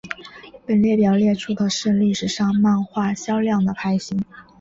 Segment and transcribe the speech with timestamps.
[0.65, 4.17] 本列表列出的是历史上漫画销量的排行。